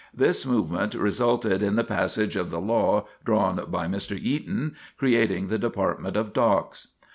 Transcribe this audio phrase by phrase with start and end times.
[0.15, 4.17] This movement resulted in the passage of the law drawn by Mr.
[4.17, 6.95] Eaton creating the Department of Docks.